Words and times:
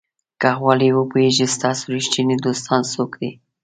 که 0.41 0.49
غواړئ 0.59 0.89
وپوهیږئ 0.93 1.47
ستاسو 1.55 1.83
ریښتیني 1.95 2.35
دوستان 2.45 2.81
څوک 2.93 3.11
دي. 3.21 3.31